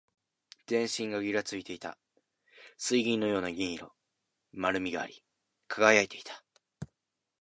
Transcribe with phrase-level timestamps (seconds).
[0.65, 1.95] 全身がぎらついていた。
[2.75, 3.93] 水銀のような銀色。
[4.51, 5.23] 丸みがあり、
[5.67, 6.43] 輝いていた。